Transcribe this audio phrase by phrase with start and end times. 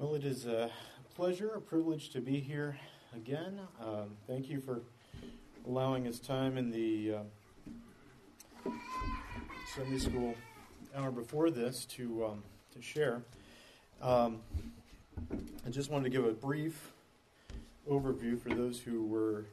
[0.00, 0.70] Well, it is a
[1.16, 2.78] pleasure, a privilege to be here
[3.16, 3.58] again.
[3.84, 4.80] Um, thank you for
[5.66, 7.16] allowing us time in the
[8.66, 8.70] uh,
[9.74, 10.36] Sunday school
[10.94, 13.22] hour before this to um, to share.
[14.00, 14.38] Um,
[15.66, 16.92] I just wanted to give a brief
[17.90, 19.46] overview for those who were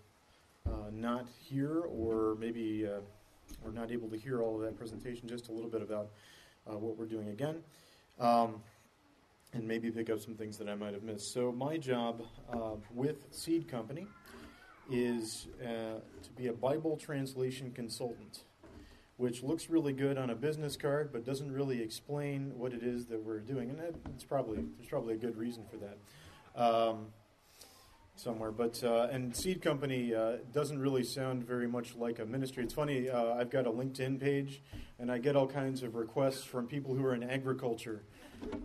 [0.68, 3.00] uh, not here or maybe uh,
[3.64, 5.28] were not able to hear all of that presentation.
[5.28, 6.10] Just a little bit about
[6.70, 7.64] uh, what we're doing again.
[8.20, 8.62] Um,
[9.56, 11.34] and maybe pick up some things that I might have missed.
[11.34, 14.06] So, my job uh, with Seed Company
[14.92, 18.44] is uh, to be a Bible translation consultant,
[19.18, 23.06] which looks really good on a business card, but doesn't really explain what it is
[23.08, 23.70] that we're doing.
[23.70, 23.80] And
[24.14, 26.62] it's probably there's probably a good reason for that.
[26.62, 27.08] Um,
[28.18, 28.52] somewhere.
[28.52, 32.64] But uh, and Seed Company uh, doesn't really sound very much like a ministry.
[32.64, 33.10] It's funny.
[33.10, 34.62] Uh, I've got a LinkedIn page,
[35.00, 38.04] and I get all kinds of requests from people who are in agriculture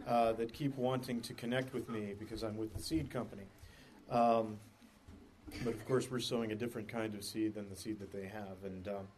[0.07, 3.45] uh, that keep wanting to connect with me because I'm with the Seed Company.
[4.11, 4.59] Um,
[5.65, 8.27] but of course, we're sowing a different kind of seed than the seed that they
[8.27, 9.09] have, and um,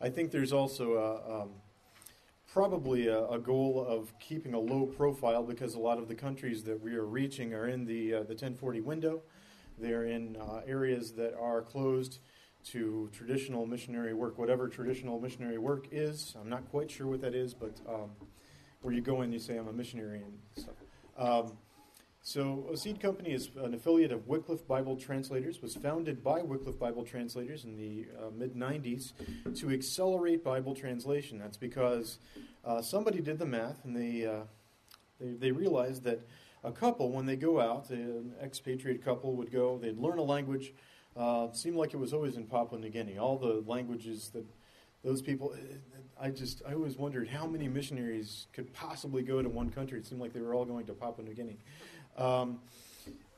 [0.00, 1.50] I think there's also a, um,
[2.52, 6.64] probably a, a, goal of keeping a low profile because a lot of the countries
[6.64, 9.22] that we are reaching are in the uh, the 1040 window.
[9.78, 12.18] They're in uh, areas that are closed
[12.64, 16.34] to traditional missionary work, whatever traditional missionary work is.
[16.40, 18.10] I'm not quite sure what that is, but um,
[18.82, 20.74] where you go in, you say, I'm a missionary and stuff.
[21.16, 21.58] Um,
[22.22, 26.78] so, a Seed Company is an affiliate of Wycliffe Bible Translators, was founded by Wycliffe
[26.78, 29.12] Bible Translators in the uh, mid 90s
[29.58, 31.38] to accelerate Bible translation.
[31.38, 32.18] That's because
[32.64, 34.42] uh, somebody did the math and they, uh,
[35.18, 36.20] they, they realized that
[36.62, 40.74] a couple, when they go out, an expatriate couple would go, they'd learn a language.
[41.16, 43.18] Uh, seemed like it was always in Papua New Guinea.
[43.18, 44.44] All the languages that
[45.04, 45.54] those people,
[46.20, 49.98] I just, I always wondered how many missionaries could possibly go to one country.
[49.98, 51.58] It seemed like they were all going to Papua New Guinea.
[52.18, 52.60] Um,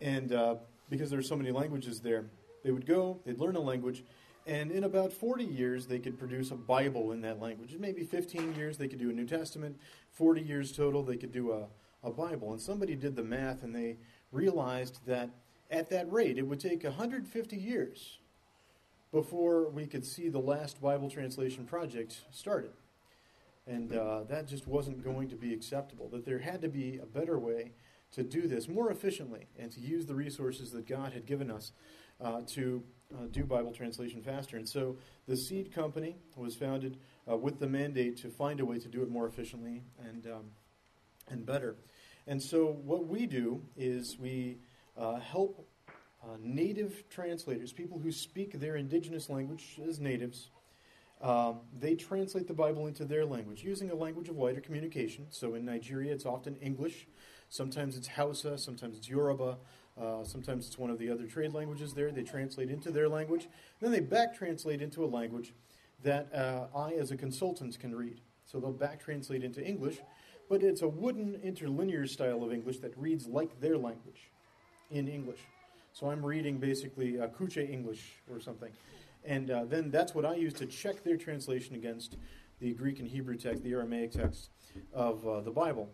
[0.01, 0.57] and uh,
[0.91, 2.27] because there are so many languages there,
[2.65, 4.05] they would go, they'd learn a language,
[4.47, 7.77] and in about 40 years, they could produce a Bible in that language.
[7.79, 9.79] Maybe 15 years, they could do a New Testament.
[10.11, 11.67] 40 years total, they could do a,
[12.03, 12.53] a Bible.
[12.53, 13.99] And somebody did the math and they
[14.33, 15.31] realized that
[15.71, 18.19] at that rate, it would take 150 years
[19.13, 22.73] before we could see the last Bible translation project started.
[23.67, 26.09] And uh, that just wasn't going to be acceptable.
[26.09, 27.73] That there had to be a better way
[28.13, 31.73] to do this more efficiently and to use the resources that God had given us
[32.21, 32.83] uh, to
[33.15, 34.57] uh, do Bible translation faster.
[34.57, 34.97] And so
[35.29, 36.99] the Seed Company was founded
[37.31, 40.45] uh, with the mandate to find a way to do it more efficiently and um,
[41.29, 41.77] and better.
[42.27, 44.59] And so, what we do is we
[44.97, 45.67] uh, help
[46.23, 50.51] uh, native translators, people who speak their indigenous language as natives.
[51.21, 55.27] Um, they translate the Bible into their language using a language of wider communication.
[55.31, 57.07] So in Nigeria, it's often English.
[57.49, 58.59] Sometimes it's Hausa.
[58.59, 59.59] Sometimes it's Yoruba.
[60.01, 62.11] Uh, sometimes it's one of the other trade languages there.
[62.11, 63.49] They translate into their language.
[63.81, 65.53] Then they back translate into a language
[66.03, 68.21] that uh, I, as a consultant, can read.
[68.47, 69.99] So they'll back translate into English,
[70.49, 74.31] but it's a wooden interlinear style of English that reads like their language
[74.91, 75.41] in English.
[75.93, 78.73] So I'm reading basically uh, Kuche English or something.
[79.25, 82.17] And uh, then that's what I use to check their translation against
[82.61, 84.51] the Greek and Hebrew text, the Aramaic text
[84.93, 85.91] of uh, the Bible.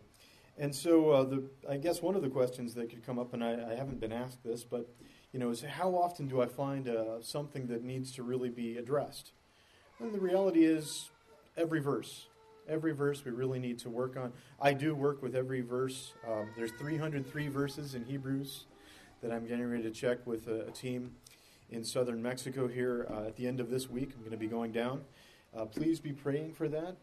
[0.57, 3.43] And so uh, the, I guess one of the questions that could come up, and
[3.43, 4.89] I, I, haven't been asked this, but
[5.33, 8.77] you know, is how often do I find uh, something that needs to really be
[8.77, 9.33] addressed?
[10.01, 11.11] And the reality is
[11.57, 12.27] every verse
[12.69, 14.31] every verse we really need to work on.
[14.61, 16.13] I do work with every verse.
[16.29, 18.67] Um, there's 303 verses in Hebrews
[19.23, 21.13] that I'm getting ready to check with a, a team
[21.71, 24.11] in southern Mexico here uh, at the end of this week.
[24.15, 25.03] I'm going to be going down.
[25.57, 26.97] Uh, please be praying for that.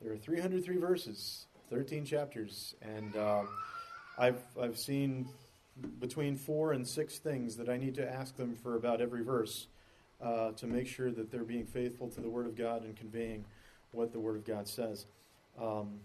[0.00, 3.42] There are 303 verses, 13 chapters, and uh,
[4.18, 5.28] I've I've seen
[5.98, 9.66] between four and six things that I need to ask them for about every verse
[10.22, 13.44] uh, to make sure that they're being faithful to the Word of God and conveying
[13.92, 15.06] what the Word of God says.
[15.60, 16.00] Um,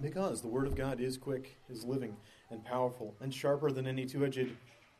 [0.00, 2.16] because the Word of God is quick, is living,
[2.50, 4.50] and powerful, and sharper than any two edged.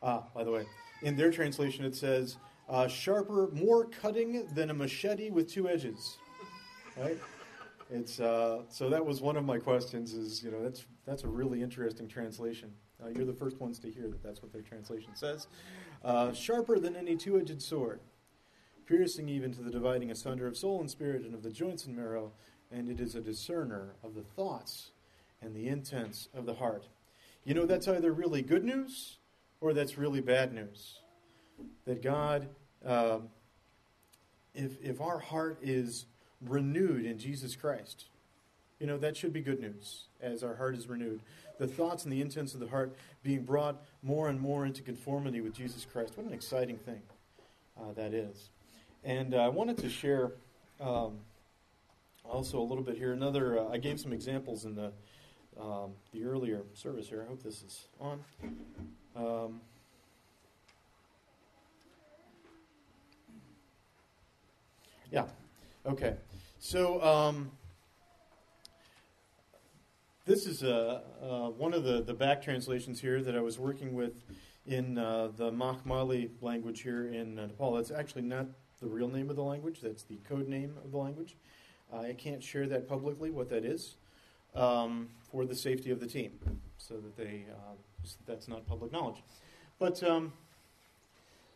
[0.07, 0.67] Ah, by the way,
[1.01, 2.37] in their translation it says,
[2.69, 6.17] uh, sharper, more cutting than a machete with two edges.
[6.95, 7.17] Right?
[7.89, 10.13] It's uh, so that was one of my questions.
[10.13, 12.71] Is you know that's that's a really interesting translation.
[13.03, 15.47] Uh, you're the first ones to hear that that's what their translation says.
[16.33, 17.99] Sharper than any two-edged sword,
[18.85, 21.95] piercing even to the dividing asunder of soul and spirit and of the joints and
[21.95, 22.31] marrow,
[22.71, 24.91] and it is a discerner of the thoughts
[25.41, 26.87] and the intents of the heart.
[27.43, 29.17] You know, that's either really good news
[29.65, 30.99] or that's really bad news.
[31.85, 32.47] That God,
[32.85, 33.17] uh,
[34.53, 36.05] if, if our heart is
[36.39, 38.05] renewed in Jesus Christ,
[38.79, 41.21] You know, that should be good news as our heart is renewed.
[41.59, 45.39] The thoughts and the intents of the heart being brought more and more into conformity
[45.39, 46.17] with Jesus Christ.
[46.17, 47.01] What an exciting thing
[47.79, 48.49] uh, that is.
[49.03, 50.33] And uh, I wanted to share
[50.81, 51.19] um,
[52.25, 53.13] also a little bit here.
[53.13, 54.91] Another, uh, I gave some examples in the
[55.59, 57.23] um, the earlier service here.
[57.23, 58.19] I hope this is on.
[59.15, 59.61] Um,
[65.11, 65.25] yeah.
[65.85, 66.15] Okay.
[66.59, 67.51] So um,
[70.25, 73.93] this is uh, uh, one of the, the back translations here that I was working
[73.93, 74.23] with
[74.65, 77.73] in uh, the Mali language here in uh, Nepal.
[77.73, 78.47] That's actually not
[78.81, 79.79] the real name of the language.
[79.81, 81.37] That's the code name of the language.
[81.93, 83.95] I can't share that publicly, what that is,
[84.55, 86.31] um, for the safety of the team,
[86.77, 87.73] so that they uh,
[88.25, 89.23] that's not public knowledge.
[89.79, 90.33] But um,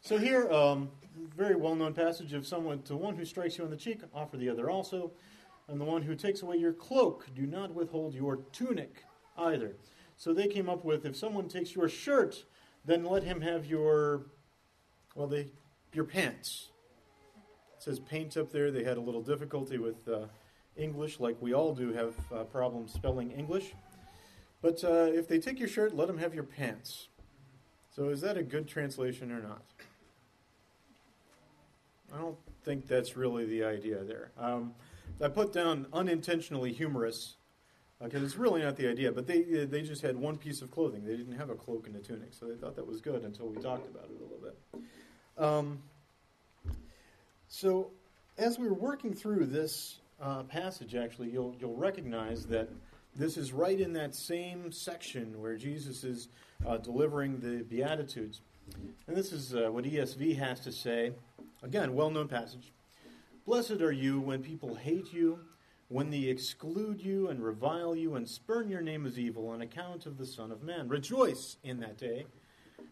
[0.01, 0.89] so here, um,
[1.35, 4.49] very well-known passage of someone to one who strikes you on the cheek, offer the
[4.49, 5.11] other also,
[5.67, 9.03] and the one who takes away your cloak, do not withhold your tunic
[9.37, 9.75] either.
[10.17, 12.43] So they came up with if someone takes your shirt,
[12.85, 14.23] then let him have your
[15.15, 15.47] well, they
[15.93, 16.69] your pants.
[17.77, 18.71] It says paint up there.
[18.71, 20.25] They had a little difficulty with uh,
[20.79, 23.73] English, like we all do have uh, problems spelling English.
[24.61, 27.07] But uh, if they take your shirt, let them have your pants.
[27.95, 29.61] So is that a good translation or not?
[32.13, 34.31] I don't think that's really the idea there.
[34.37, 34.73] Um,
[35.21, 37.35] I put down unintentionally humorous
[38.01, 39.11] because uh, it's really not the idea.
[39.11, 41.05] But they they just had one piece of clothing.
[41.05, 43.47] They didn't have a cloak and a tunic, so they thought that was good until
[43.47, 44.83] we talked about it a little bit.
[45.37, 45.79] Um,
[47.47, 47.91] so
[48.37, 52.69] as we were working through this uh, passage, actually, you'll you'll recognize that
[53.15, 56.29] this is right in that same section where Jesus is
[56.65, 58.41] uh, delivering the Beatitudes.
[59.07, 61.13] And this is uh, what ESV has to say.
[61.63, 62.71] Again, well known passage.
[63.45, 65.39] Blessed are you when people hate you,
[65.87, 70.05] when they exclude you and revile you and spurn your name as evil on account
[70.05, 70.87] of the Son of Man.
[70.87, 72.25] Rejoice in that day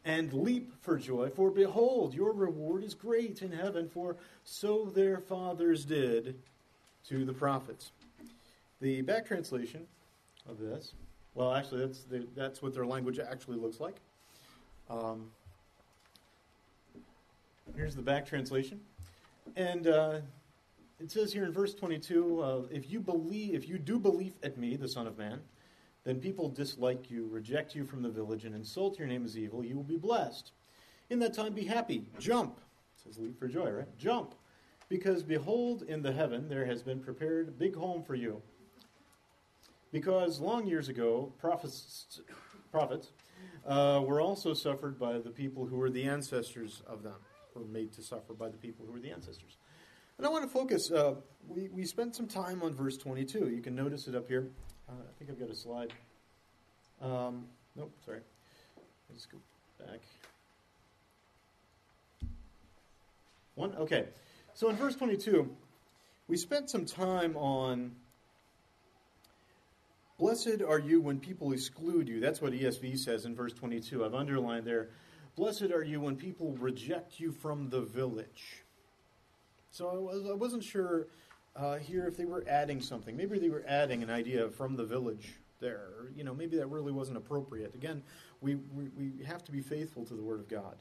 [0.04, 5.20] and leap for joy, for behold, your reward is great in heaven, for so their
[5.20, 6.36] fathers did
[7.10, 7.92] to the prophets.
[8.82, 9.88] The back translation
[10.48, 10.94] of this,
[11.34, 13.96] well, actually, that's, the, that's what their language actually looks like.
[14.90, 15.32] Um,
[17.76, 18.80] Here's the back translation.
[19.56, 20.20] And uh,
[21.00, 24.58] it says here in verse 22 uh, if you believe, if you do believe at
[24.58, 25.40] me, the Son of Man,
[26.04, 29.64] then people dislike you, reject you from the village, and insult your name as evil.
[29.64, 30.52] You will be blessed.
[31.10, 32.06] In that time, be happy.
[32.20, 32.58] Jump.
[32.96, 33.98] It says leap for joy, right?
[33.98, 34.34] Jump.
[34.90, 38.42] Because behold, in the heaven there has been prepared a big home for you.
[39.92, 42.22] Because long years ago, prophets,
[42.72, 43.12] prophets
[43.66, 47.16] uh, were also suffered by the people who were the ancestors of them
[47.54, 49.58] were made to suffer by the people who were the ancestors.
[50.18, 51.16] And I want to focus, uh,
[51.48, 53.50] we, we spent some time on verse 22.
[53.50, 54.48] You can notice it up here.
[54.90, 55.94] Uh, I think I've got a slide.
[57.02, 57.46] Um,
[57.76, 58.22] nope, sorry.
[59.10, 59.38] Let's go
[59.80, 60.00] back.
[63.56, 63.76] One?
[63.76, 64.06] Okay.
[64.58, 65.56] So in verse 22,
[66.28, 67.92] we spent some time on
[70.18, 72.20] Blessed are you when people exclude you.
[72.20, 74.04] That's what ESV says in verse 22.
[74.04, 74.90] I've underlined there
[75.36, 78.64] Blessed are you when people reject you from the village.
[79.70, 81.06] So I, was, I wasn't sure
[81.56, 83.16] uh, here if they were adding something.
[83.16, 85.90] Maybe they were adding an idea from the village there.
[86.16, 87.76] You know, maybe that really wasn't appropriate.
[87.76, 88.02] Again,
[88.42, 90.78] we, we, we have to be faithful to the Word of God.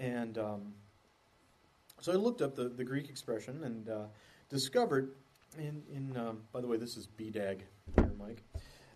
[0.00, 0.72] And um,
[2.00, 4.04] so I looked up the, the Greek expression and uh,
[4.48, 5.12] discovered,
[5.58, 7.60] in, in um, by the way, this is BDAG
[7.96, 8.42] here, Mike,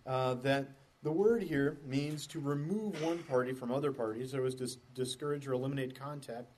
[0.05, 0.69] uh, that
[1.03, 4.31] the word here means to remove one party from other parties.
[4.31, 6.51] There was dis- discourage or eliminate contact.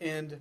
[0.00, 0.40] And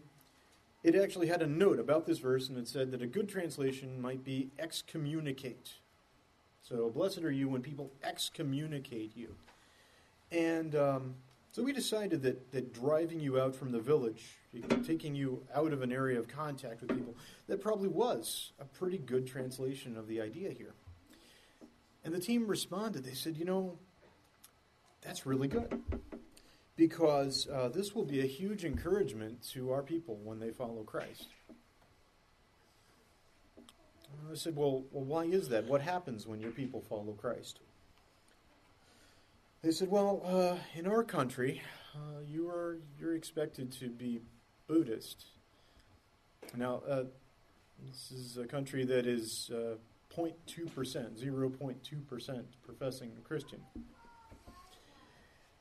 [0.83, 4.01] it actually had a note about this verse, and it said that a good translation
[4.01, 5.73] might be excommunicate.
[6.63, 9.35] So, blessed are you when people excommunicate you.
[10.31, 11.15] And um,
[11.51, 14.37] so we decided that, that driving you out from the village,
[14.83, 17.15] taking you out of an area of contact with people,
[17.47, 20.73] that probably was a pretty good translation of the idea here.
[22.03, 23.03] And the team responded.
[23.03, 23.77] They said, you know,
[25.01, 25.81] that's really good
[26.75, 31.27] because uh, this will be a huge encouragement to our people when they follow Christ.
[34.31, 35.65] I said, well, well, why is that?
[35.65, 37.59] What happens when your people follow Christ?
[39.61, 41.61] They said, well, uh, in our country,
[41.95, 44.21] uh, you are you're expected to be
[44.71, 45.25] Buddhist.
[46.55, 47.03] Now, uh,
[47.85, 49.75] this is a country that is uh,
[50.15, 50.33] 0.2%,
[51.21, 53.59] 0.2% professing Christian.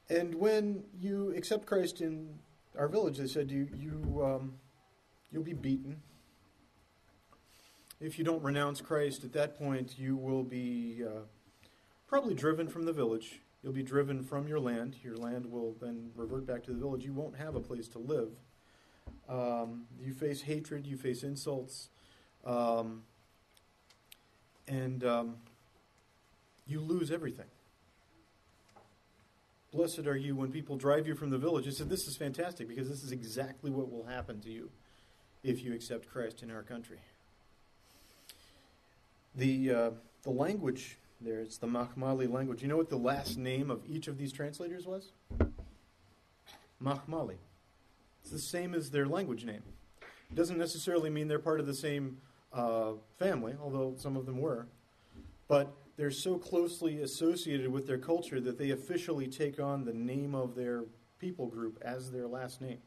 [0.08, 2.38] And when you accept Christ in
[2.78, 4.52] our village, they said you, you, um,
[5.32, 6.00] you'll be beaten.
[8.00, 11.22] if you don't renounce Christ, at that point you will be uh,
[12.06, 13.40] probably driven from the village.
[13.64, 14.94] You'll be driven from your land.
[15.02, 17.04] Your land will then revert back to the village.
[17.04, 18.30] You won't have a place to live.
[19.28, 21.88] Um, you face hatred, you face insults,
[22.44, 23.02] um,
[24.66, 25.36] and um,
[26.66, 27.46] you lose everything.
[29.72, 31.68] Blessed are you when people drive you from the village.
[31.68, 34.70] I said, This is fantastic because this is exactly what will happen to you
[35.44, 36.98] if you accept Christ in our country.
[39.36, 39.90] The, uh,
[40.22, 42.62] the language there, it's the Mahmali language.
[42.62, 45.12] You know what the last name of each of these translators was?
[46.82, 47.36] Mahmali.
[48.22, 49.62] It's the same as their language name.
[50.30, 52.18] It doesn't necessarily mean they're part of the same
[52.52, 54.66] uh, family, although some of them were.
[55.48, 60.34] But they're so closely associated with their culture that they officially take on the name
[60.34, 60.84] of their
[61.18, 62.78] people group as their last name.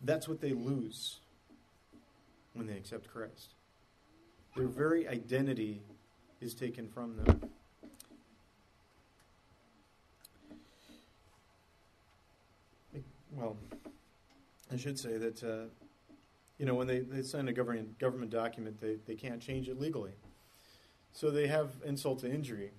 [0.00, 1.20] That's what they lose
[2.54, 3.54] when they accept Christ.
[4.56, 5.80] Their very identity
[6.40, 7.50] is taken from them.
[13.42, 13.56] Well,
[14.72, 15.64] I should say that uh,
[16.58, 19.80] you know, when they, they sign a government, government document, they, they can't change it
[19.80, 20.12] legally.
[21.12, 22.70] So they have insult to injury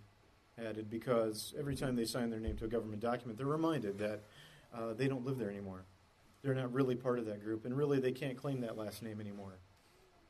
[0.58, 4.22] added because every time they sign their name to a government document, they're reminded that
[4.74, 5.84] uh, they don't live there anymore.
[6.44, 9.20] They're not really part of that group, and really they can't claim that last name
[9.20, 9.58] anymore,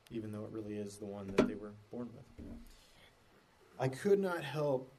[0.10, 2.48] even though it really is the one that they were born with.
[3.80, 4.92] I could not help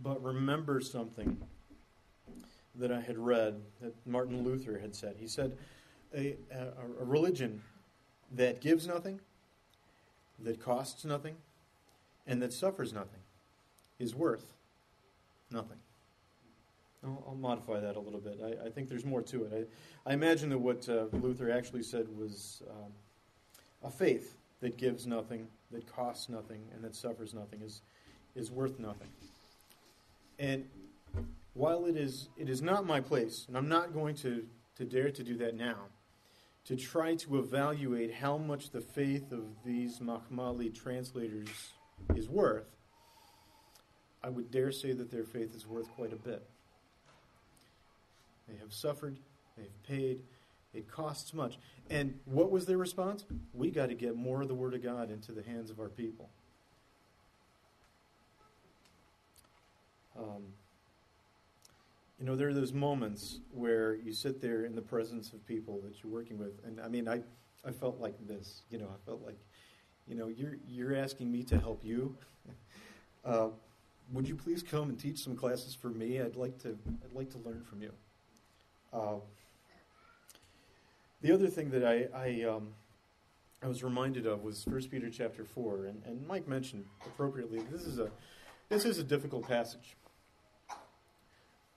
[0.00, 1.36] but remember something
[2.78, 5.16] that I had read that Martin Luther had said.
[5.18, 5.56] He said,
[6.14, 6.68] a, a,
[7.00, 7.60] a religion
[8.32, 9.20] that gives nothing,
[10.38, 11.36] that costs nothing,
[12.26, 13.20] and that suffers nothing
[13.98, 14.52] is worth
[15.50, 15.78] nothing.
[17.04, 18.40] I'll, I'll modify that a little bit.
[18.42, 19.68] I, I, think there's more to it.
[20.06, 22.92] I, I imagine that what uh, Luther actually said was um,
[23.82, 27.82] a faith that gives nothing, that costs nothing, and that suffers nothing is,
[28.34, 29.08] is worth nothing.
[30.38, 30.66] And
[31.58, 34.46] while it is, it is not my place, and I'm not going to,
[34.76, 35.86] to dare to do that now,
[36.66, 41.48] to try to evaluate how much the faith of these Mahmali translators
[42.14, 42.76] is worth,
[44.22, 46.46] I would dare say that their faith is worth quite a bit.
[48.48, 49.18] They have suffered,
[49.56, 50.22] they've paid,
[50.72, 51.58] it costs much.
[51.90, 53.24] And what was their response?
[53.52, 55.88] We got to get more of the Word of God into the hands of our
[55.88, 56.30] people.
[60.16, 60.44] Um,
[62.18, 65.80] you know, there are those moments where you sit there in the presence of people
[65.84, 67.22] that you're working with, and I mean, I,
[67.64, 68.62] I felt like this.
[68.70, 69.38] You know, I felt like,
[70.08, 72.16] you know, you're you're asking me to help you.
[73.24, 73.48] uh,
[74.12, 76.20] would you please come and teach some classes for me?
[76.20, 76.76] I'd like to.
[77.04, 77.92] I'd like to learn from you.
[78.92, 79.16] Uh,
[81.22, 82.70] the other thing that I I, um,
[83.62, 87.60] I was reminded of was First Peter chapter four, and, and Mike mentioned appropriately.
[87.70, 88.10] This is a
[88.70, 89.94] this is a difficult passage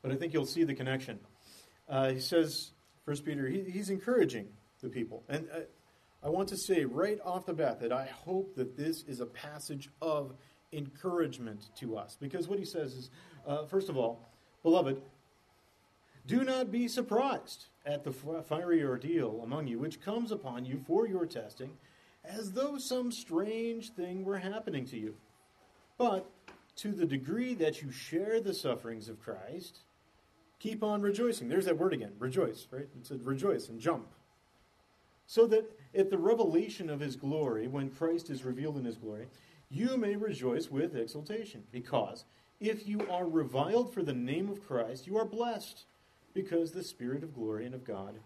[0.01, 1.20] but I think you'll see the connection.
[1.88, 2.72] Uh, he says,
[3.05, 4.48] First Peter, he, he's encouraging
[4.81, 5.24] the people.
[5.29, 5.48] And
[6.24, 9.25] I want to say right off the bat that I hope that this is a
[9.25, 10.34] passage of
[10.72, 12.17] encouragement to us.
[12.20, 13.10] Because what he says is,
[13.46, 14.29] uh, first of all,
[14.63, 15.01] beloved,
[16.27, 21.08] do not be surprised at the fiery ordeal among you, which comes upon you for
[21.08, 21.72] your testing,
[22.24, 25.15] as though some strange thing were happening to you.
[25.98, 26.29] But
[26.77, 29.79] to the degree that you share the sufferings of Christ,
[30.62, 31.50] keep on rejoicing.
[31.50, 32.82] There's that word again, rejoice, right?
[32.82, 34.08] It said rejoice and jump.
[35.25, 35.65] So that
[35.96, 39.27] at the revelation of his glory, when Christ is revealed in his glory,
[39.70, 41.63] you may rejoice with exultation.
[41.72, 42.25] Because
[42.60, 45.86] if you are reviled for the name of Christ, you are blessed,
[46.34, 48.20] because the Spirit of glory and of God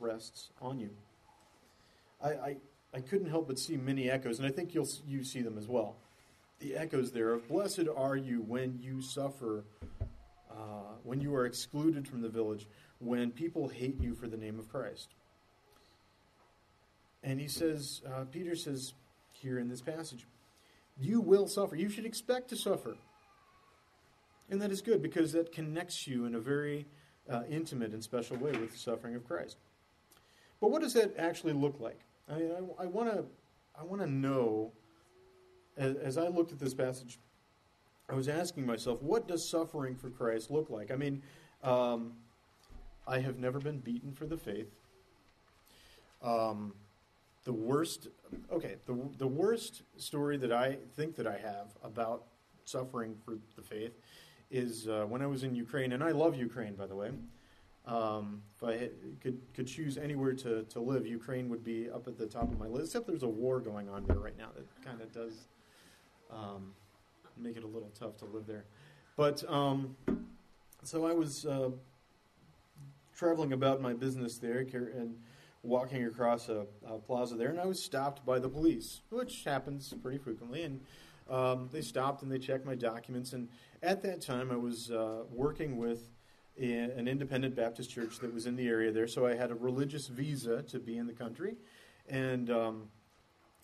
[0.00, 0.90] rests on you.
[2.22, 2.56] I, I,
[2.92, 5.66] I couldn't help but see many echoes, and I think you'll you see them as
[5.66, 5.96] well.
[6.60, 9.64] The echoes there of blessed are you when you suffer
[10.54, 12.66] uh, when you are excluded from the village,
[12.98, 15.08] when people hate you for the name of Christ.
[17.22, 18.94] And he says, uh, Peter says
[19.32, 20.26] here in this passage,
[21.00, 21.74] you will suffer.
[21.76, 22.96] You should expect to suffer.
[24.50, 26.86] And that is good because that connects you in a very
[27.28, 29.56] uh, intimate and special way with the suffering of Christ.
[30.60, 32.00] But what does that actually look like?
[32.28, 33.24] I, I, I want to
[33.78, 34.72] I want to know,
[35.76, 37.18] as, as I looked at this passage,
[38.08, 40.90] I was asking myself, what does suffering for Christ look like?
[40.90, 41.22] I mean,
[41.62, 42.12] um,
[43.06, 44.70] I have never been beaten for the faith.
[46.22, 46.74] Um,
[47.44, 48.08] the worst,
[48.52, 52.24] okay, the, the worst story that I think that I have about
[52.64, 53.92] suffering for the faith
[54.50, 57.10] is uh, when I was in Ukraine, and I love Ukraine, by the way.
[57.86, 58.88] Um, if I
[59.20, 62.58] could could choose anywhere to, to live, Ukraine would be up at the top of
[62.58, 62.86] my list.
[62.86, 65.48] Except there's a war going on there right now that kind of does
[66.30, 66.72] um,
[67.38, 68.64] make it a little tough to live there.
[69.16, 69.96] But um,
[70.82, 71.70] so I was uh,
[73.16, 75.16] traveling about my business there and
[75.62, 79.94] walking across a, a, plaza there, and I was stopped by the police, which happens
[80.02, 80.62] pretty frequently.
[80.62, 80.80] And
[81.30, 83.32] um, they stopped and they checked my documents.
[83.32, 83.48] And
[83.82, 86.10] at that time, I was uh, working with
[86.58, 89.08] an independent Baptist church that was in the area there.
[89.08, 91.56] So I had a religious visa to be in the country,
[92.08, 92.88] and um,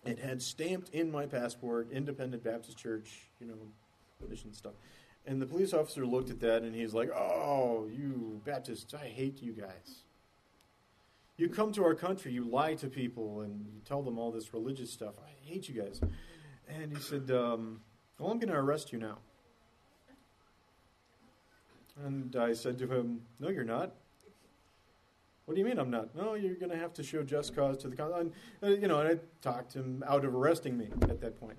[0.05, 3.55] it had stamped in my passport Independent Baptist Church, you know,
[4.29, 4.73] mission stuff.
[5.27, 9.43] And the police officer looked at that and he's like, "Oh, you Baptists, I hate
[9.43, 10.05] you guys.
[11.37, 14.53] You come to our country, you lie to people, and you tell them all this
[14.53, 15.15] religious stuff.
[15.19, 16.01] I hate you guys."
[16.69, 17.81] And he said, um,
[18.19, 19.19] "Well, I'm going to arrest you now."
[22.05, 23.95] And I said to him, No, you're not.
[25.51, 26.15] What do you mean I'm not?
[26.15, 29.09] No, you're going to have to show just cause to the uh, you know, and
[29.09, 31.59] I talked him out of arresting me at that point.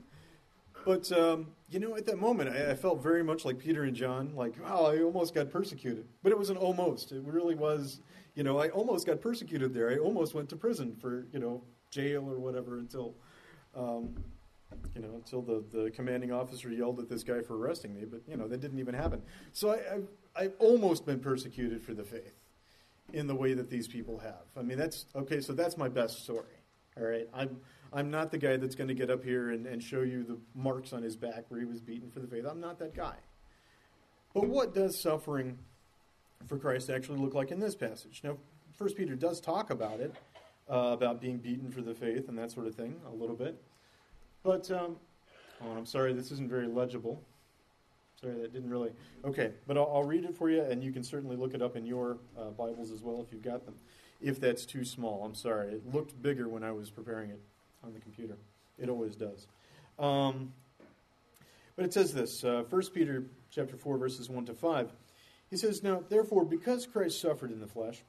[0.86, 3.94] But um, you know, at that moment, I, I, felt very much like Peter and
[3.94, 4.34] John.
[4.34, 6.08] Like, wow, I almost got persecuted.
[6.24, 7.12] But it was an almost.
[7.12, 8.00] It really was.
[8.34, 9.90] You know, I almost got persecuted there.
[9.92, 13.16] I almost went to prison for you know jail or whatever until
[13.76, 14.16] um,
[14.96, 18.22] you know, until the, the commanding officer yelled at this guy for arresting me, but,
[18.26, 19.22] you know, that didn't even happen.
[19.52, 22.41] So I, I've, I've almost been persecuted for the faith
[23.14, 24.46] in the way that these people have.
[24.58, 26.56] I mean, that's, okay, so that's my best story,
[26.98, 27.28] all right?
[27.34, 27.58] I'm,
[27.94, 30.38] I'm not the guy that's going to get up here and, and show you the
[30.56, 32.46] marks on his back where he was beaten for the faith.
[32.50, 33.16] I'm not that guy.
[34.34, 35.58] But what does suffering
[36.48, 38.22] for Christ actually look like in this passage?
[38.24, 38.38] Now,
[38.76, 40.16] First Peter does talk about it,
[40.70, 43.62] uh, about being beaten for the faith and that sort of thing, a little bit.
[44.42, 44.96] But, um,
[45.62, 47.22] oh, I'm sorry, this isn't very legible.
[48.24, 48.92] Sorry, that didn't really.
[49.26, 51.76] Okay, but I'll, I'll, read it for you, and you can certainly look it up
[51.76, 53.74] in your uh, Bibles as well if you've got them.
[54.22, 55.70] If that's too small, I'm sorry.
[55.70, 57.42] It looked bigger when I was preparing it
[57.84, 58.38] on the computer.
[58.78, 59.48] It always does.
[59.98, 60.54] Um,
[61.76, 64.92] but it says this, uh, 1 Peter chapter 4, verses 1 to 5.
[65.50, 68.04] He says, Now, therefore, because Christ suffered in the flesh,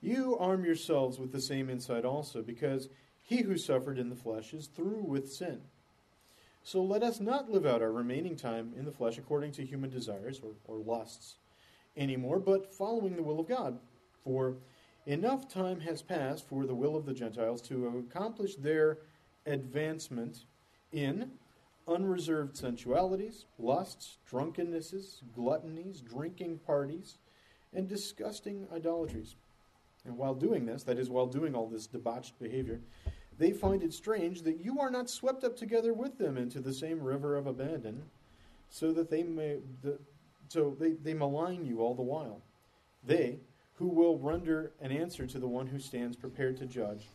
[0.00, 2.88] you arm yourselves with the same insight also, because
[3.22, 5.60] he who suffered in the flesh is through with sin.
[6.66, 9.90] So let us not live out our remaining time in the flesh according to human
[9.90, 11.36] desires or, or lusts
[11.94, 13.78] anymore, but following the will of God.
[14.24, 14.56] For
[15.04, 18.96] enough time has passed for the will of the Gentiles to accomplish their
[19.44, 20.46] advancement
[20.90, 21.32] in
[21.86, 27.18] unreserved sensualities, lusts, drunkennesses, gluttonies, drinking parties,
[27.74, 29.36] and disgusting idolatries.
[30.06, 32.80] And while doing this, that is, while doing all this debauched behavior,
[33.38, 36.72] they find it strange that you are not swept up together with them into the
[36.72, 38.02] same river of abandon,
[38.70, 39.98] so that they may, the,
[40.48, 42.40] so they, they malign you all the while.
[43.06, 43.38] They,
[43.78, 47.06] who will render an answer to the one who stands prepared to judge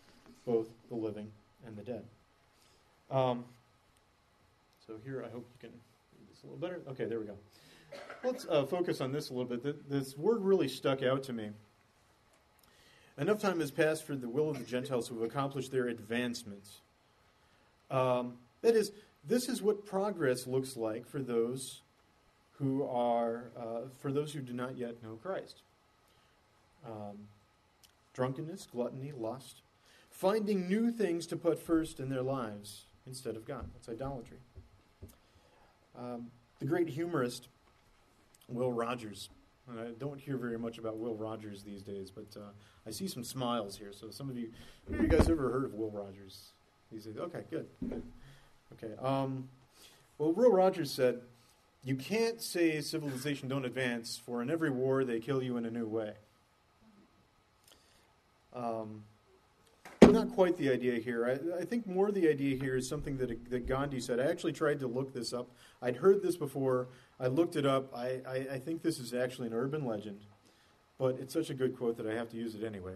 [0.45, 1.31] both the living
[1.65, 2.03] and the dead.
[3.09, 3.45] Um,
[4.85, 6.81] so here, I hope you can read this a little better.
[6.91, 7.37] Okay, there we go.
[8.23, 9.89] Let's uh, focus on this a little bit.
[9.89, 11.49] This word really stuck out to me.
[13.19, 16.79] Enough time has passed for the will of the Gentiles who have accomplished their advancements.
[17.91, 18.93] Um, that is,
[19.27, 21.81] this is what progress looks like for those
[22.53, 25.63] who are, uh, for those who do not yet know Christ.
[26.87, 27.27] Um,
[28.13, 29.63] drunkenness, gluttony, lust,
[30.09, 33.69] finding new things to put first in their lives instead of God.
[33.73, 34.37] That's idolatry.
[35.97, 36.27] Um,
[36.59, 37.49] the great humorist
[38.47, 39.29] Will Rogers
[39.77, 42.49] I don't hear very much about Will Rogers these days, but uh,
[42.87, 43.91] I see some smiles here.
[43.91, 44.49] So some of you,
[44.89, 46.53] you guys ever heard of Will Rogers
[46.91, 47.67] He said, Okay, good.
[47.87, 48.03] good.
[48.73, 48.93] Okay.
[49.01, 49.49] Um,
[50.17, 51.21] well, Will Rogers said,
[51.83, 55.71] "You can't say civilization don't advance, for in every war they kill you in a
[55.71, 56.13] new way."
[58.53, 59.03] Um,
[60.11, 61.25] not quite the idea here.
[61.25, 64.19] I, I, think more the idea here is something that, that Gandhi said.
[64.19, 65.49] I actually tried to look this up.
[65.81, 66.87] I'd heard this before.
[67.19, 67.93] I looked it up.
[67.95, 70.21] I, I, I think this is actually an urban legend,
[70.97, 72.93] but it's such a good quote that I have to use it anyway.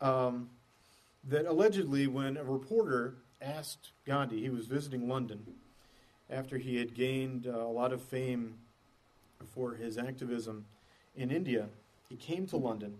[0.00, 0.50] Um,
[1.28, 5.44] that allegedly, when a reporter asked Gandhi, he was visiting London
[6.30, 8.54] after he had gained uh, a lot of fame
[9.54, 10.64] for his activism
[11.16, 11.68] in India,
[12.08, 12.96] he came to London,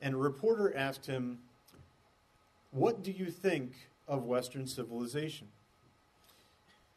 [0.00, 1.38] and a reporter asked him,
[2.70, 3.72] What do you think
[4.06, 5.48] of Western civilization?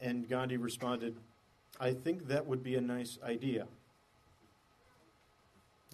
[0.01, 1.15] And Gandhi responded,
[1.79, 3.67] I think that would be a nice idea.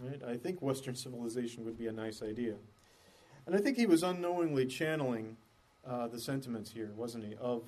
[0.01, 0.21] Right?
[0.27, 2.55] I think Western civilization would be a nice idea.
[3.45, 5.37] And I think he was unknowingly channeling
[5.85, 7.63] uh, the sentiments here, wasn't he, of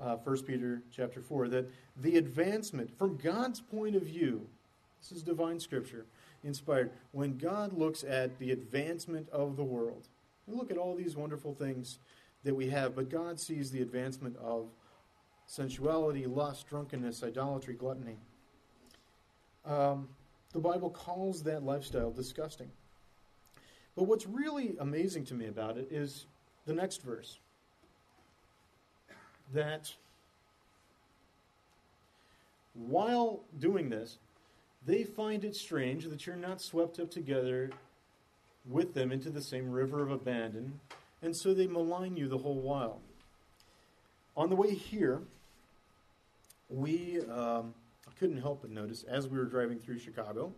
[0.00, 4.48] uh, 1 Peter chapter 4, that the advancement, from God's point of view,
[5.00, 6.06] This is divine scripture,
[6.42, 6.90] inspired.
[7.12, 10.08] When God looks at the advancement of the world,
[10.46, 11.98] we look at all these wonderful things
[12.44, 14.68] that we have, but God sees the advancement of
[15.46, 18.16] sensuality, lust, drunkenness, idolatry, gluttony.
[19.64, 20.08] Um,
[20.52, 22.70] the Bible calls that lifestyle disgusting.
[23.96, 26.26] But what's really amazing to me about it is
[26.66, 27.38] the next verse
[29.54, 29.92] that
[32.74, 34.18] while doing this,
[34.84, 37.70] they find it strange that you're not swept up together
[38.68, 40.80] with them into the same river of abandon,
[41.22, 43.00] and so they malign you the whole while.
[44.36, 45.22] On the way here,
[46.68, 47.74] we um,
[48.18, 50.52] couldn't help but notice as we were driving through Chicago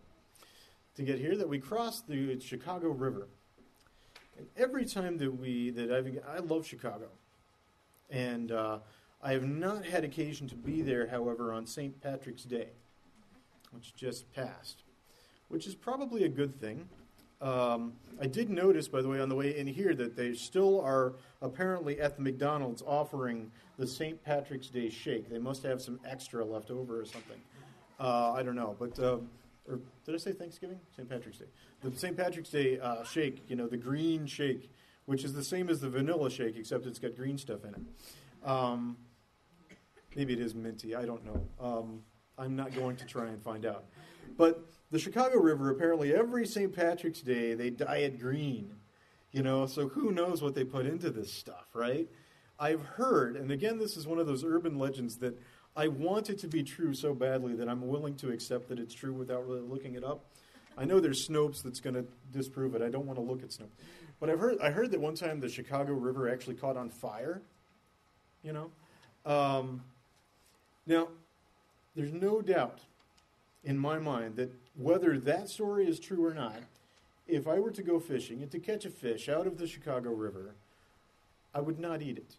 [0.95, 3.27] to get here that we crossed the Chicago River.
[4.37, 7.09] And every time that we that I've I love Chicago,
[8.09, 8.79] and uh,
[9.21, 12.01] I have not had occasion to be there, however, on St.
[12.01, 12.69] Patrick's Day,
[13.71, 14.83] which just passed,
[15.49, 16.87] which is probably a good thing.
[17.41, 20.81] Um, I did notice, by the way, on the way in here that they still
[20.81, 24.21] are apparently at the McDonald's offering the St.
[24.23, 25.29] Patrick's Day shake.
[25.29, 27.39] They must have some extra left over or something.
[27.99, 29.17] Uh, I don't know, but uh,
[29.69, 30.79] or did I say Thanksgiving?
[30.95, 31.07] St.
[31.07, 31.45] Patrick's Day.
[31.81, 32.17] The St.
[32.17, 34.71] Patrick's Day uh, shake, you know, the green shake,
[35.05, 38.47] which is the same as the vanilla shake, except it's got green stuff in it.
[38.47, 38.97] Um,
[40.15, 40.95] maybe it is minty.
[40.95, 41.47] I don't know.
[41.59, 42.01] Um,
[42.37, 43.85] I'm not going to try and find out.
[44.37, 46.75] But the Chicago River, apparently, every St.
[46.75, 48.75] Patrick's Day, they dye it green.
[49.31, 52.07] You know, so who knows what they put into this stuff, right?
[52.59, 55.39] I've heard, and again, this is one of those urban legends that
[55.75, 58.93] I want it to be true so badly that I'm willing to accept that it's
[58.93, 60.25] true without really looking it up.
[60.77, 62.81] I know there's Snopes that's going to disprove it.
[62.81, 63.69] I don't want to look at Snopes.
[64.19, 67.41] But I've heard, I heard that one time the Chicago River actually caught on fire.
[68.43, 68.71] You know?
[69.25, 69.83] Um,
[70.87, 71.09] now,
[71.95, 72.79] there's no doubt
[73.63, 76.59] in my mind that whether that story is true or not,
[77.27, 80.11] if I were to go fishing and to catch a fish out of the Chicago
[80.11, 80.55] River,
[81.53, 82.35] I would not eat it.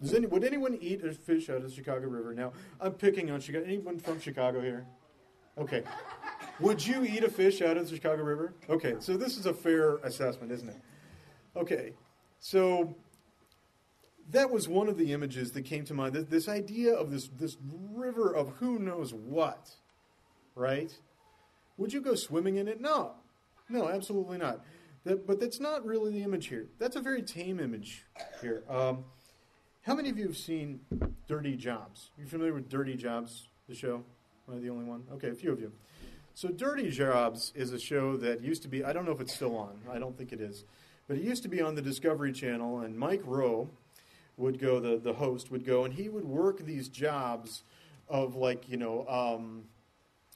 [0.00, 2.34] Does any, would anyone eat a fish out of the Chicago River?
[2.34, 3.64] Now, I'm picking on Chicago.
[3.64, 4.84] Anyone from Chicago here?
[5.56, 5.82] Okay.
[6.60, 8.52] Would you eat a fish out of the Chicago River?
[8.68, 10.76] Okay, so this is a fair assessment, isn't it?
[11.56, 11.92] Okay,
[12.40, 12.94] so
[14.30, 16.14] that was one of the images that came to mind.
[16.14, 17.56] This, this idea of this, this
[17.92, 19.70] river of who knows what,
[20.54, 20.92] right?
[21.76, 22.80] Would you go swimming in it?
[22.80, 23.12] No.
[23.68, 24.64] No, absolutely not.
[25.04, 26.66] That, but that's not really the image here.
[26.78, 28.04] That's a very tame image
[28.40, 28.64] here.
[28.68, 29.04] Um,
[29.82, 30.80] how many of you have seen
[31.28, 32.10] Dirty Jobs?
[32.18, 34.02] You familiar with Dirty Jobs, the show?
[34.48, 35.04] Am I the only one?
[35.12, 35.72] Okay, a few of you.
[36.34, 39.34] So, Dirty Jobs is a show that used to be, I don't know if it's
[39.34, 40.64] still on, I don't think it is,
[41.08, 43.70] but it used to be on the Discovery Channel, and Mike Rowe
[44.36, 47.62] would go, the, the host would go, and he would work these jobs
[48.08, 49.64] of like, you know, um,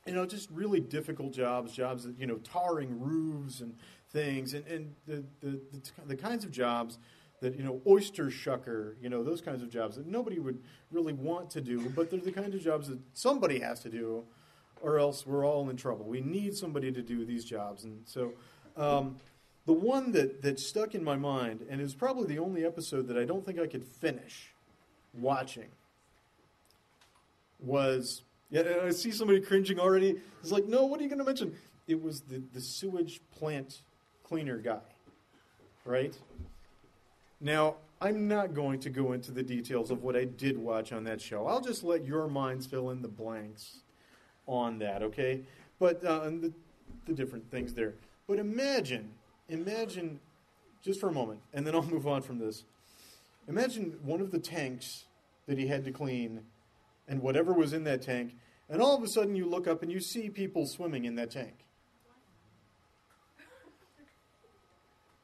[0.06, 3.74] you know, just really difficult jobs, jobs that, you know, tarring roofs and
[4.10, 6.98] things, and, and the, the, the, the kinds of jobs
[7.40, 11.14] that you know oyster shucker you know those kinds of jobs that nobody would really
[11.14, 14.22] want to do but they're the kind of jobs that somebody has to do
[14.80, 16.06] or else we're all in trouble.
[16.06, 18.32] We need somebody to do these jobs and so
[18.76, 19.16] um,
[19.66, 23.16] the one that, that stuck in my mind and is probably the only episode that
[23.16, 24.52] i don't think i could finish
[25.14, 25.68] watching
[27.60, 31.24] was yeah i see somebody cringing already it's like no what are you going to
[31.24, 31.54] mention
[31.86, 33.82] it was the, the sewage plant
[34.24, 34.80] cleaner guy
[35.84, 36.16] right
[37.40, 41.04] now, I'm not going to go into the details of what I did watch on
[41.04, 41.46] that show.
[41.46, 43.78] I'll just let your minds fill in the blanks
[44.46, 45.40] on that, okay?
[45.78, 46.52] But uh, the,
[47.06, 47.94] the different things there.
[48.26, 49.10] But imagine,
[49.50, 50.20] imagine,
[50.82, 52.64] just for a moment, and then I'll move on from this.
[53.48, 55.04] Imagine one of the tanks
[55.46, 56.42] that he had to clean
[57.08, 58.36] and whatever was in that tank,
[58.68, 61.30] and all of a sudden you look up and you see people swimming in that
[61.30, 61.54] tank.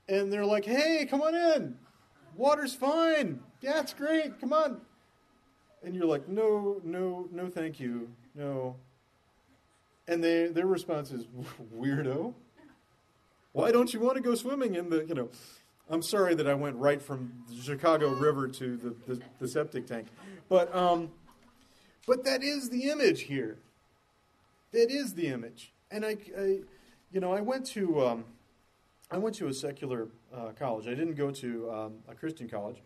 [0.08, 1.78] And they're like, hey, come on in.
[2.36, 3.40] Water's fine.
[3.60, 4.40] Yeah, it's great.
[4.40, 4.80] Come on.
[5.82, 8.08] And you're like, no, no, no, thank you.
[8.34, 8.76] No.
[10.08, 11.24] And they, their response is,
[11.76, 12.34] weirdo.
[13.56, 15.30] Why don't you want to go swimming in the, you know,
[15.88, 19.86] I'm sorry that I went right from the Chicago River to the, the, the septic
[19.86, 20.08] tank.
[20.50, 21.10] But, um,
[22.06, 23.56] but that is the image here.
[24.72, 25.72] That is the image.
[25.90, 26.58] And I, I
[27.10, 28.24] you know, I went to, um,
[29.10, 30.86] I went to a secular uh, college.
[30.86, 32.82] I didn't go to um, a Christian college.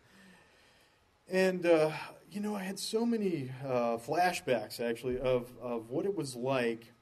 [1.29, 1.91] And, uh,
[2.31, 6.93] you know, I had so many uh, flashbacks, actually, of, of what it was like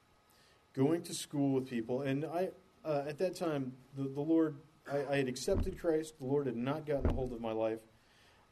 [0.75, 2.01] going to school with people.
[2.01, 2.49] And I,
[2.89, 4.57] uh, at that time, the, the Lord,
[4.91, 6.15] I, I, had accepted Christ.
[6.19, 7.81] The Lord had not gotten a hold of my life.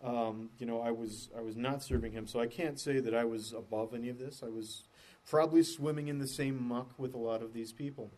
[0.05, 3.14] Um, you know, I was I was not serving him, so I can't say that
[3.14, 4.42] I was above any of this.
[4.44, 4.85] I was
[5.27, 8.11] probably swimming in the same muck with a lot of these people.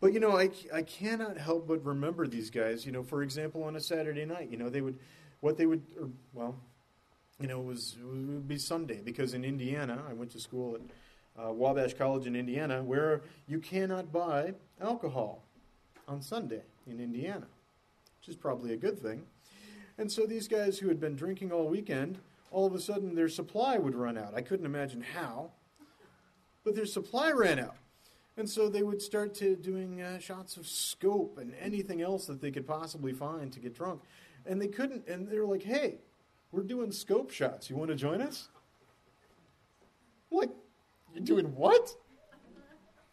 [0.00, 2.86] But you know, I, I cannot help but remember these guys.
[2.86, 4.98] You know, for example, on a Saturday night, you know, they would
[5.40, 6.56] what they would, or, well,
[7.38, 10.76] you know, it was it would be Sunday because in Indiana, I went to school
[10.76, 10.80] at
[11.38, 15.42] uh, Wabash College in Indiana, where you cannot buy alcohol
[16.08, 17.46] on Sunday in Indiana,
[18.20, 19.22] which is probably a good thing.
[19.98, 22.18] And so these guys who had been drinking all weekend,
[22.50, 24.34] all of a sudden their supply would run out.
[24.34, 25.50] I couldn't imagine how,
[26.64, 27.76] but their supply ran out.
[28.36, 32.40] And so they would start to doing uh, shots of scope and anything else that
[32.40, 34.00] they could possibly find to get drunk.
[34.46, 35.98] And they couldn't, and they were like, hey,
[36.50, 37.68] we're doing scope shots.
[37.68, 38.48] You want to join us?
[40.30, 40.50] Like,
[41.14, 41.94] you're doing what?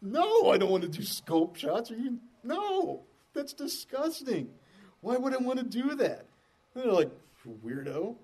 [0.00, 1.90] No, I don't want to do scope shots.
[1.90, 2.18] Are you?
[2.44, 3.02] No,
[3.34, 4.48] that's disgusting.
[5.00, 6.26] Why would I want to do that?
[6.74, 7.10] And they're like,
[7.64, 8.14] weirdo.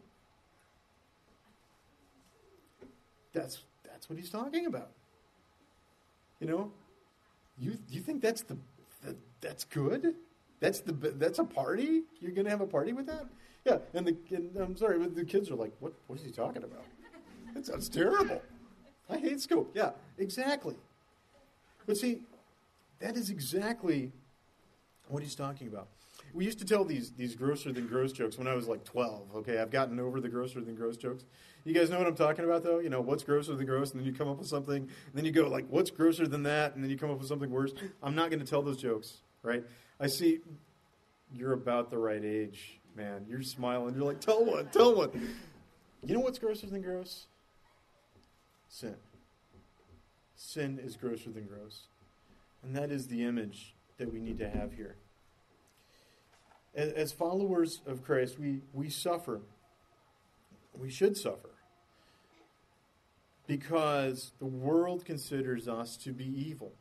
[3.33, 4.91] That's that's what he's talking about.
[6.41, 6.73] You know,
[7.59, 8.57] you you think that's the,
[9.03, 10.15] the that's good?
[10.61, 12.03] That's the that's a party?
[12.21, 13.27] You're gonna have a party with that?
[13.65, 13.79] Yeah.
[13.93, 16.63] And the and I'm sorry, but the kids are like, what what is he talking
[16.63, 16.85] about?
[17.55, 18.41] That sounds terrible.
[19.09, 19.71] I hate scope.
[19.75, 20.77] Yeah, exactly.
[21.87, 22.21] But see,
[23.01, 24.13] that is exactly
[25.09, 25.89] what he's talking about.
[26.33, 29.37] We used to tell these these grosser than gross jokes when I was like 12.
[29.37, 31.25] Okay, I've gotten over the grosser than gross jokes.
[31.65, 32.79] You guys know what I'm talking about, though.
[32.79, 35.25] You know what's grosser than gross, and then you come up with something, and then
[35.25, 37.73] you go like, "What's grosser than that?" And then you come up with something worse.
[38.03, 39.65] I'm not going to tell those jokes, right?
[40.01, 40.41] I see
[41.33, 43.27] you're about the right age, man.
[43.29, 43.95] You're smiling.
[43.95, 45.11] You're like, "Tell one, tell one."
[46.05, 47.27] You know what's grosser than gross?
[48.75, 48.97] Sin.
[50.35, 51.87] Sin is grosser than gross.
[52.63, 54.97] And that is the image that we need to have here.
[56.75, 59.43] As followers of Christ, we, we suffer.
[60.77, 61.51] We should suffer.
[63.47, 66.73] Because the world considers us to be evil.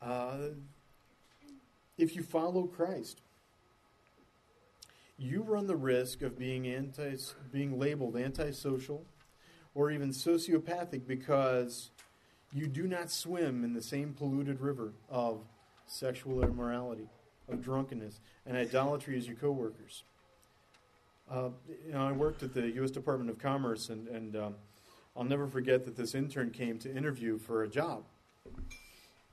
[0.00, 0.52] Uh,
[1.98, 3.20] if you follow Christ,
[5.18, 7.16] you run the risk of being anti,
[7.52, 9.04] being labeled antisocial,
[9.74, 11.90] or even sociopathic because
[12.52, 15.40] you do not swim in the same polluted river of
[15.86, 17.08] sexual immorality,
[17.48, 20.04] of drunkenness, and idolatry as your coworkers.
[21.30, 21.48] Uh,
[21.86, 22.90] you know, I worked at the U.S.
[22.90, 24.54] Department of Commerce, and, and um,
[25.16, 28.04] I'll never forget that this intern came to interview for a job.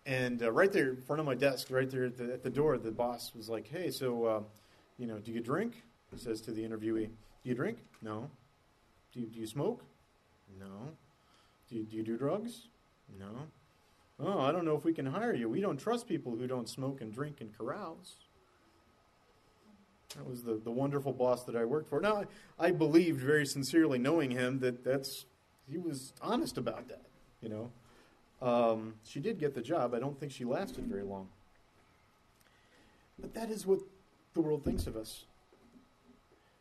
[0.06, 2.49] And uh, right there in front of my desk, right there at the, at the
[2.49, 4.41] door, the boss was like, "Hey, so, uh,
[4.97, 7.80] you know, do you drink?" He says to the interviewee, "Do you drink?
[8.02, 8.30] No.
[9.13, 9.84] Do you, do you smoke?
[10.57, 10.93] No.
[11.69, 12.67] Do you, do you do drugs?
[13.19, 13.47] No.
[14.19, 15.47] Oh, I don't know if we can hire you.
[15.49, 18.15] We don't trust people who don't smoke and drink and carouse.
[20.15, 22.01] That was the, the wonderful boss that I worked for.
[22.01, 22.23] Now,
[22.59, 25.25] I, I believed very sincerely, knowing him, that that's
[25.71, 27.05] he was honest about that.
[27.41, 27.71] You know,
[28.41, 29.93] um, she did get the job.
[29.93, 31.29] I don't think she lasted very long.
[33.19, 33.79] But that is what
[34.33, 35.25] the world thinks of us,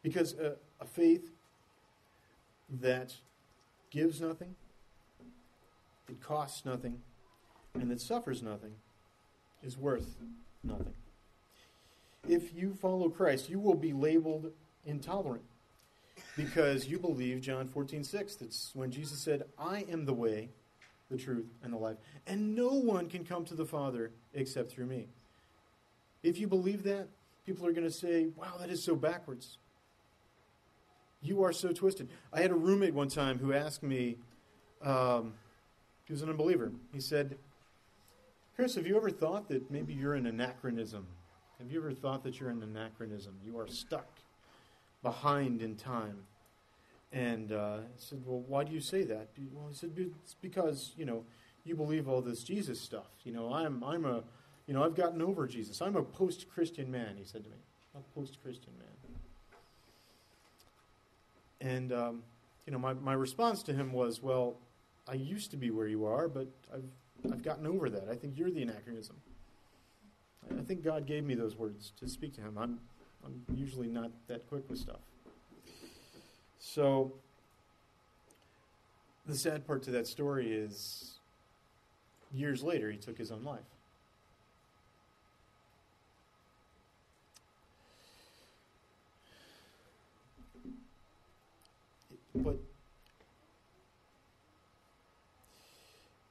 [0.02, 1.30] because a, a faith
[2.80, 3.14] that
[3.90, 4.54] gives nothing,
[6.08, 7.00] it costs nothing,
[7.74, 8.74] and that suffers nothing
[9.62, 10.16] is worth
[10.62, 10.94] nothing.
[12.28, 14.52] If you follow Christ, you will be labeled
[14.84, 15.42] intolerant
[16.36, 18.34] because you believe John 14, 6.
[18.36, 20.50] That's when Jesus said, I am the way,
[21.10, 21.96] the truth, and the life,
[22.26, 25.08] and no one can come to the Father except through me.
[26.22, 27.08] If you believe that,
[27.46, 29.56] people are going to say, wow, that is so backwards.
[31.22, 32.08] You are so twisted.
[32.32, 34.16] I had a roommate one time who asked me,
[34.82, 35.34] um,
[36.04, 36.72] he was an unbeliever.
[36.92, 37.36] He said,
[38.56, 41.06] Chris, have you ever thought that maybe you're an anachronism?
[41.58, 43.34] Have you ever thought that you're an anachronism?
[43.44, 44.06] You are stuck
[45.02, 46.18] behind in time.
[47.12, 49.28] And uh, I said, Well, why do you say that?
[49.52, 51.24] Well, he said, It's because, you know,
[51.64, 53.08] you believe all this Jesus stuff.
[53.24, 54.22] You know, I'm, I'm a,
[54.66, 55.80] you know, I've gotten over Jesus.
[55.80, 57.56] I'm a post Christian man, he said to me.
[57.94, 58.88] A post Christian man.
[61.60, 62.22] And, um,
[62.66, 64.56] you know, my, my response to him was, well,
[65.08, 68.08] I used to be where you are, but I've, I've gotten over that.
[68.10, 69.16] I think you're the anachronism.
[70.56, 72.56] I think God gave me those words to speak to him.
[72.58, 72.78] I'm,
[73.24, 75.00] I'm usually not that quick with stuff.
[76.58, 77.12] So,
[79.26, 81.18] the sad part to that story is
[82.32, 83.60] years later, he took his own life.
[92.38, 92.58] But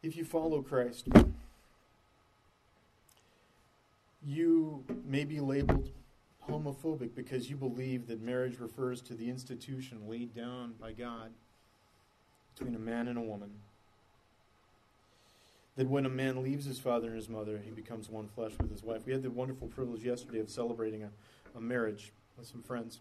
[0.02, 1.08] if you follow Christ,
[4.26, 5.90] you may be labeled
[6.50, 11.32] homophobic because you believe that marriage refers to the institution laid down by God
[12.54, 13.52] between a man and a woman.
[15.76, 18.72] That when a man leaves his father and his mother, he becomes one flesh with
[18.72, 19.06] his wife.
[19.06, 21.10] We had the wonderful privilege yesterday of celebrating a,
[21.56, 23.00] a marriage with some friends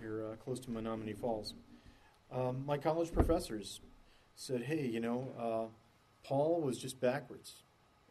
[0.00, 1.54] here uh, close to Menomonee Falls.
[2.32, 3.80] Um, my college professors
[4.36, 7.56] said, hey, you know, uh, Paul was just backwards.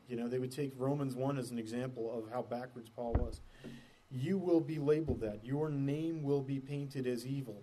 [0.08, 3.42] You know, they would take Romans 1 as an example of how backwards Paul was.
[4.12, 5.40] You will be labeled that.
[5.44, 7.58] Your name will be painted as evil.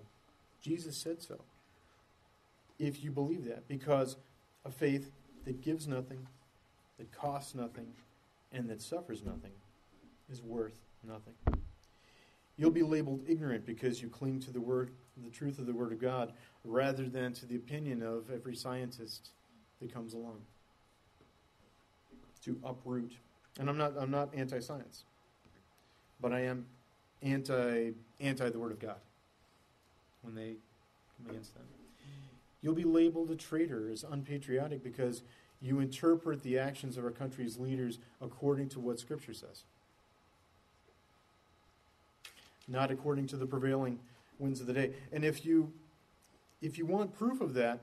[0.62, 1.40] Jesus said so.
[2.78, 4.16] If you believe that, because
[4.64, 5.10] a faith
[5.44, 6.26] that gives nothing,
[6.98, 7.88] that costs nothing,
[8.52, 9.52] and that suffers nothing
[10.30, 11.34] is worth nothing.
[12.58, 14.90] You'll be labeled ignorant because you cling to the word,
[15.24, 16.32] the truth of the word of God,
[16.64, 19.30] rather than to the opinion of every scientist
[19.80, 20.40] that comes along
[22.44, 23.12] to uproot.
[23.58, 25.04] And I'm not I'm not anti-science,
[26.20, 26.66] but I am
[27.22, 28.98] anti anti the Word of God
[30.22, 30.56] when they
[31.16, 31.64] come against them.
[32.60, 35.22] You'll be labeled a traitor as unpatriotic because
[35.60, 39.62] you interpret the actions of our country's leaders according to what Scripture says,
[42.68, 43.98] not according to the prevailing
[44.38, 44.92] winds of the day.
[45.12, 45.72] And if you
[46.60, 47.80] if you want proof of that,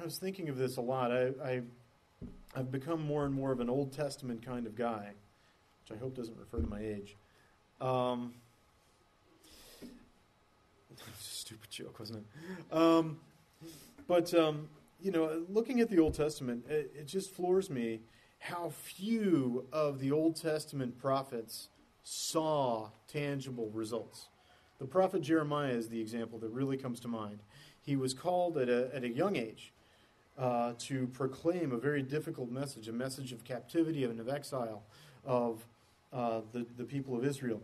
[0.00, 1.12] I was thinking of this a lot.
[1.12, 1.62] I, I
[2.54, 5.12] I've become more and more of an Old Testament kind of guy,
[5.82, 7.16] which I hope doesn't refer to my age.
[7.80, 8.34] Um,
[11.18, 12.76] stupid joke, wasn't it?
[12.76, 13.18] Um,
[14.06, 14.68] but um,
[15.00, 18.00] you know, looking at the Old Testament, it, it, just floors me
[18.38, 21.68] how few of the Old Testament prophets
[22.02, 24.28] saw tangible results.
[24.78, 27.40] The prophet Jeremiah is the example that really comes to mind.
[27.80, 29.72] He was called at a, at a young age
[30.38, 34.82] uh, to proclaim a very difficult message, a message of captivity and of exile
[35.24, 35.64] of
[36.12, 37.60] uh, the, the people of Israel.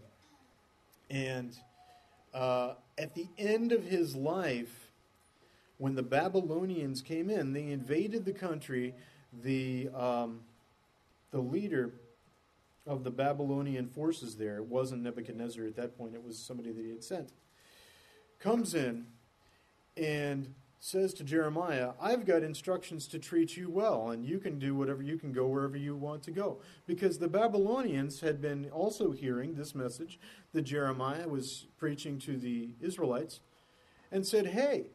[1.11, 1.57] And
[2.35, 4.91] uh, at the end of his life,
[5.79, 8.95] when the Babylonians came in, they invaded the country.
[9.43, 10.41] The, um,
[11.31, 11.93] the leader
[12.89, 16.83] of the Babylonian forces there, it wasn't Nebuchadnezzar at that point, it was somebody that
[16.83, 17.33] he had sent,
[18.41, 19.07] comes in
[19.97, 24.75] and says to Jeremiah, I've got instructions to treat you well, and you can do
[24.75, 26.59] whatever you can go wherever you want to go.
[26.87, 30.21] Because the Babylonians had been also hearing this message
[30.53, 33.41] that Jeremiah was preaching to the Israelites
[34.13, 34.87] and said, Hey,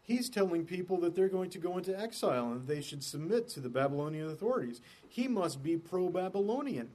[0.00, 3.60] he's telling people that they're going to go into exile and they should submit to
[3.60, 4.80] the Babylonian authorities.
[5.06, 6.90] He must be pro Babylonian.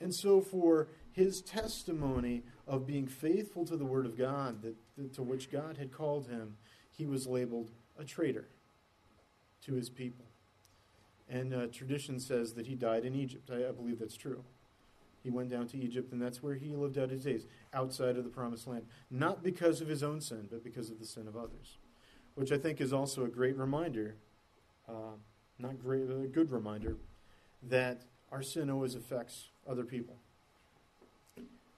[0.00, 5.14] And so, for his testimony of being faithful to the Word of God, that, that,
[5.14, 6.56] to which God had called him,
[6.90, 8.48] he was labeled a traitor
[9.64, 10.26] to his people.
[11.28, 13.50] And uh, tradition says that he died in Egypt.
[13.50, 14.44] I, I believe that's true.
[15.22, 18.24] He went down to Egypt, and that's where he lived out his days, outside of
[18.24, 18.84] the promised land.
[19.10, 21.78] Not because of his own sin, but because of the sin of others.
[22.34, 24.16] Which I think is also a great reminder,
[24.86, 25.16] uh,
[25.58, 26.96] not great, a good reminder,
[27.62, 30.16] that our sin always affects other people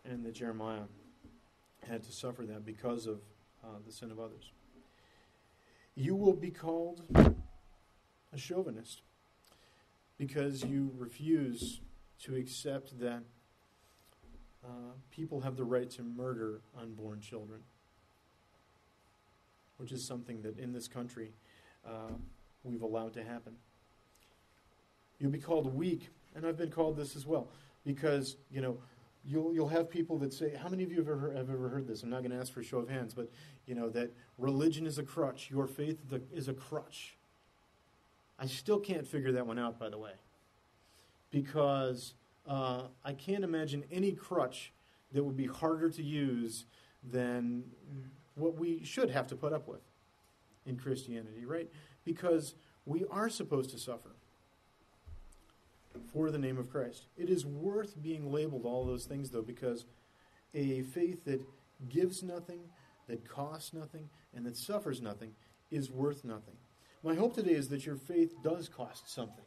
[0.05, 0.83] and that Jeremiah
[1.89, 3.21] had to suffer that because of
[3.65, 4.53] uh, the sin of others.
[5.95, 7.03] You will be called
[8.33, 9.03] a chauvinist
[10.19, 11.81] because you refuse
[12.23, 13.23] to accept that
[14.65, 17.61] uh, people have the right to murder unborn children,
[19.77, 21.31] which is something that in this country
[21.87, 22.13] uh,
[22.65, 23.55] we've allowed to happen.
[25.19, 27.49] You'll be called weak, and I've been called this as well,
[27.87, 28.77] because, you know,
[29.25, 31.87] you'll you'll have people that say, "How many of you have ever have ever heard
[31.87, 33.31] this?" I'm not going to ask for a show of hands, but
[33.67, 35.51] you know that religion is a crutch.
[35.51, 35.99] Your faith
[36.35, 37.17] is a crutch.
[38.39, 40.13] I still can't figure that one out, by the way,
[41.31, 42.15] because
[42.47, 44.73] uh, I can't imagine any crutch
[45.13, 46.67] that would be harder to use
[47.03, 47.65] than
[48.35, 49.81] what we should have to put up with
[50.67, 51.71] in Christianity, right?
[52.05, 54.11] Because we are supposed to suffer
[56.13, 57.07] for the name of Christ.
[57.17, 59.85] It is worth being labeled all those things, though, because
[60.55, 61.43] a faith that
[61.89, 62.61] gives nothing,
[63.09, 65.33] that costs nothing, and that suffers nothing
[65.71, 66.55] is worth nothing.
[67.03, 69.45] My hope today is that your faith does cost something,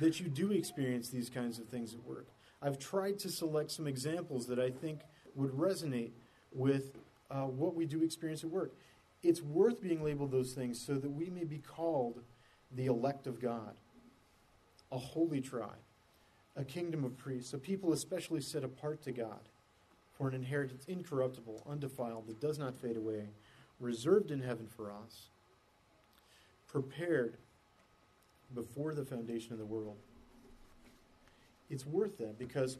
[0.00, 2.26] that you do experience these kinds of things at work.
[2.60, 5.00] I've tried to select some examples that I think
[5.34, 6.12] would resonate
[6.52, 6.96] with
[7.30, 8.74] uh, what we do experience at work.
[9.22, 12.22] It's worth being labeled those things so that we may be called
[12.74, 13.76] the elect of God
[14.92, 15.82] a holy tribe,
[16.56, 19.48] a kingdom of priests, a people especially set apart to God
[20.16, 23.28] for an inheritance incorruptible, undefiled, that does not fade away,
[23.80, 25.26] reserved in heaven for us,
[26.66, 27.36] prepared
[28.54, 29.96] before the foundation of the world,
[31.68, 32.78] it's worth that because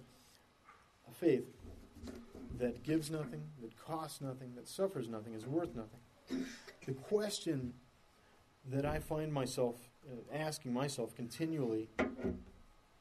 [1.08, 1.44] a faith
[2.58, 6.46] that gives nothing, that costs nothing, that suffers nothing is worth nothing.
[6.86, 7.74] The question
[8.70, 9.76] that I find myself
[10.32, 11.88] asking myself continually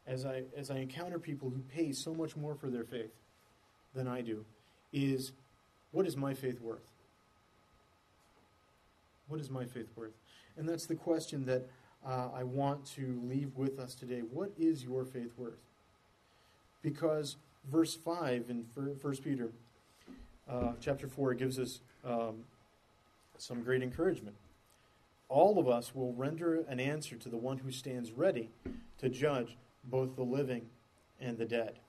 [0.07, 3.13] as I as I encounter people who pay so much more for their faith
[3.93, 4.45] than I do
[4.93, 5.31] is
[5.91, 6.91] what is my faith worth?
[9.27, 10.13] What is my faith worth?
[10.57, 11.67] And that's the question that
[12.05, 14.19] uh, I want to leave with us today.
[14.19, 15.57] What is your faith worth?
[16.81, 17.37] Because
[17.71, 19.49] verse 5 in 1 Peter
[20.47, 22.43] uh, chapter 4 gives us um,
[23.37, 24.35] some great encouragement.
[25.27, 28.49] All of us will render an answer to the one who stands ready
[28.99, 30.67] to judge both the living
[31.19, 31.79] and the dead.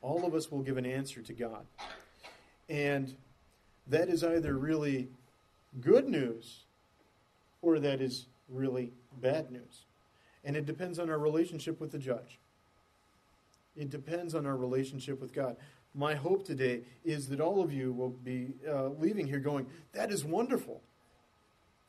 [0.00, 1.66] All of us will give an answer to God.
[2.68, 3.14] And
[3.86, 5.08] that is either really
[5.80, 6.64] good news
[7.62, 9.86] or that is really bad news.
[10.44, 12.38] And it depends on our relationship with the judge.
[13.76, 15.56] It depends on our relationship with God.
[15.94, 20.10] My hope today is that all of you will be uh, leaving here going, That
[20.10, 20.82] is wonderful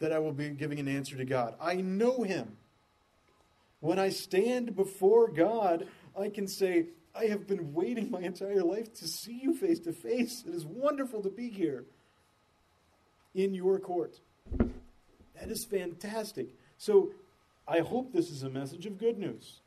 [0.04, 1.56] that I will be giving an answer to God.
[1.62, 2.58] I know Him.
[3.80, 5.88] When I stand before God,
[6.20, 9.94] I can say, I have been waiting my entire life to see you face to
[9.94, 10.44] face.
[10.46, 11.86] It is wonderful to be here
[13.34, 14.20] in your court.
[15.40, 16.50] That is fantastic.
[16.78, 17.12] So
[17.66, 19.62] I hope this is a message of good news.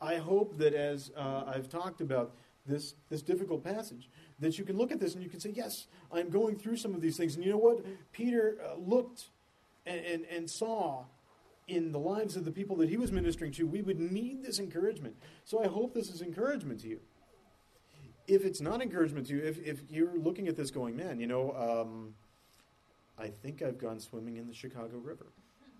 [0.00, 4.78] I hope that as uh, I've talked about this, this difficult passage, that you can
[4.78, 7.34] look at this and you can say, Yes, I'm going through some of these things.
[7.34, 7.84] And you know what?
[8.12, 9.30] Peter uh, looked
[9.90, 11.04] and, and, and saw
[11.66, 14.58] in the lives of the people that he was ministering to, we would need this
[14.58, 15.16] encouragement.
[15.44, 17.00] So I hope this is encouragement to you.
[18.26, 21.26] If it's not encouragement to you, if, if you're looking at this going, man, you
[21.26, 22.14] know, um,
[23.18, 25.26] I think I've gone swimming in the Chicago River.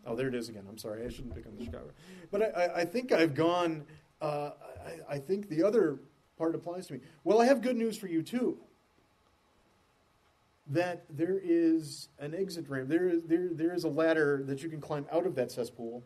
[0.06, 0.64] Oh, there it is again.
[0.68, 1.90] I'm sorry, I shouldn't pick on the Chicago.
[2.30, 3.84] But I, I, I think I've gone.
[4.20, 4.50] Uh,
[5.08, 5.98] I, I think the other
[6.38, 7.00] part applies to me.
[7.22, 8.58] Well, I have good news for you too.
[10.66, 12.88] That there is an exit ramp.
[12.88, 16.04] There is there there is a ladder that you can climb out of that cesspool,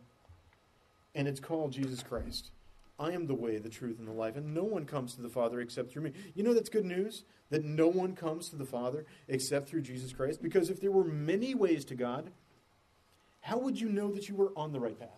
[1.14, 2.50] and it's called Jesus Christ.
[2.98, 5.28] I am the way, the truth, and the life, and no one comes to the
[5.28, 6.12] Father except through me.
[6.34, 7.24] You know that's good news?
[7.50, 10.40] That no one comes to the Father except through Jesus Christ?
[10.40, 12.30] Because if there were many ways to God,
[13.40, 15.08] how would you know that you were on the right path?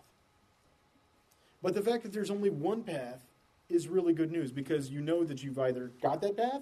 [1.61, 3.23] But the fact that there's only one path
[3.69, 6.61] is really good news because you know that you've either got that path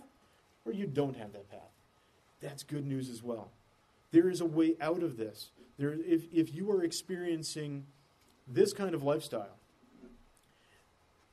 [0.65, 1.74] or you don't have that path.
[2.41, 3.51] That's good news as well.
[4.11, 5.49] There is a way out of this.
[5.77, 7.85] There, if, if you are experiencing
[8.47, 9.57] this kind of lifestyle,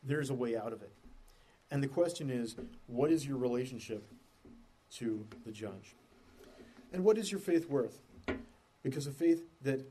[0.02, 0.92] there's a way out of it.
[1.70, 4.04] And the question is what is your relationship
[4.96, 5.94] to the judge?
[6.92, 7.98] And what is your faith worth?
[8.82, 9.86] Because a faith that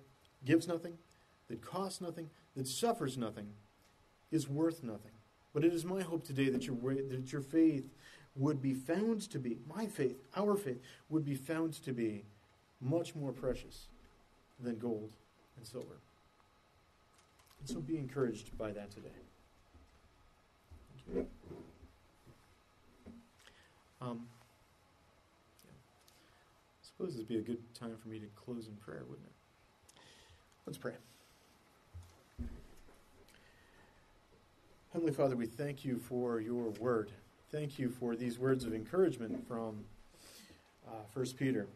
[0.45, 0.97] gives nothing,
[1.49, 3.47] that costs nothing, that suffers nothing,
[4.31, 5.11] is worth nothing.
[5.53, 7.89] But it is my hope today that your, that your faith
[8.35, 12.23] would be found to be, my faith, our faith, would be found to be
[12.79, 13.87] much more precious
[14.59, 15.11] than gold
[15.57, 15.99] and silver.
[17.59, 19.09] And so be encouraged by that today.
[24.01, 24.25] Um,
[25.63, 25.71] yeah.
[25.71, 29.27] I suppose this would be a good time for me to close in prayer, wouldn't
[29.27, 29.33] it?
[30.65, 30.93] Let's pray.
[34.93, 37.11] Heavenly Father, we thank you for your word.
[37.51, 39.83] Thank you for these words of encouragement from
[40.87, 41.67] uh, 1 Peter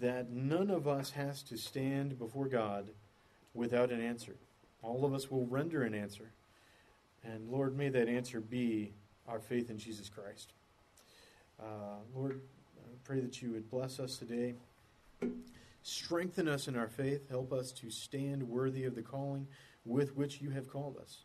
[0.00, 2.86] that none of us has to stand before God
[3.52, 4.36] without an answer.
[4.80, 6.30] All of us will render an answer.
[7.24, 8.92] And Lord, may that answer be
[9.26, 10.52] our faith in Jesus Christ.
[11.60, 12.40] Uh, Lord,
[12.78, 14.54] I pray that you would bless us today.
[15.82, 17.28] Strengthen us in our faith.
[17.28, 19.48] Help us to stand worthy of the calling
[19.84, 21.24] with which you have called us.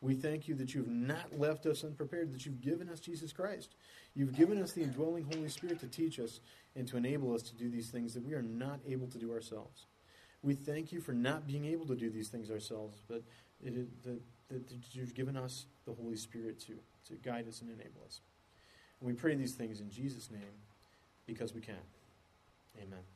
[0.00, 3.74] We thank you that you've not left us unprepared, that you've given us Jesus Christ.
[4.14, 6.40] You've given us the indwelling Holy Spirit to teach us
[6.74, 9.32] and to enable us to do these things that we are not able to do
[9.32, 9.86] ourselves.
[10.42, 13.22] We thank you for not being able to do these things ourselves, but
[13.64, 16.74] it that, that you've given us the Holy Spirit to,
[17.08, 18.20] to guide us and enable us.
[19.00, 20.60] And we pray these things in Jesus' name
[21.26, 21.74] because we can.
[22.80, 23.15] Amen.